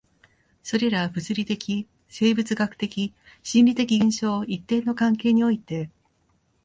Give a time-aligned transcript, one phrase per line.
[0.63, 3.13] それら物理的、生物学的、
[3.43, 5.91] 心理的現象を一定の関係において